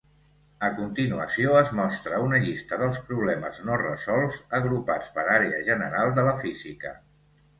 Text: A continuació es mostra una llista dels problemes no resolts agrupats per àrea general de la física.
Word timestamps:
A 0.67 0.69
continuació 0.77 1.51
es 1.59 1.67
mostra 1.79 2.21
una 2.29 2.39
llista 2.45 2.79
dels 2.83 2.97
problemes 3.09 3.61
no 3.69 3.77
resolts 3.83 4.39
agrupats 4.61 5.13
per 5.19 5.27
àrea 5.35 5.59
general 5.69 6.17
de 6.21 6.25
la 6.29 6.35
física. 6.43 6.99